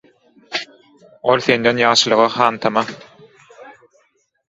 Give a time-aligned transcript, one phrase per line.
[1.35, 2.87] Ol senden ýagşylyga hantama.